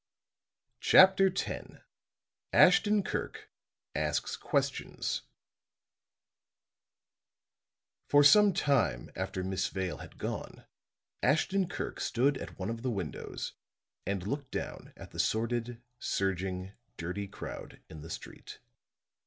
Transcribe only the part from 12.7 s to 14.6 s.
of the windows and looked